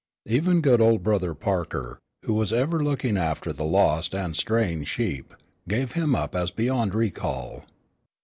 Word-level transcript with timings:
Even 0.25 0.61
good 0.61 0.81
old 0.81 1.03
Brother 1.03 1.35
Parker, 1.35 1.99
who 2.23 2.33
was 2.33 2.51
ever 2.51 2.83
looking 2.83 3.17
after 3.17 3.53
the 3.53 3.63
lost 3.63 4.15
and 4.15 4.35
straying 4.35 4.83
sheep, 4.83 5.31
gave 5.67 5.91
him 5.91 6.15
up 6.15 6.33
as 6.33 6.49
beyond 6.49 6.95
recall. 6.95 7.65